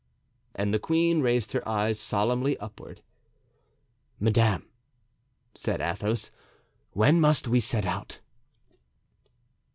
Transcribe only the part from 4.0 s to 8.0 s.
"Madame," said Athos, "when must we set